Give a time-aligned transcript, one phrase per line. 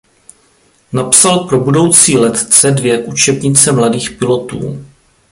[0.93, 4.85] Napsal pro budoucí letce dvě učebnice mladých pilotů.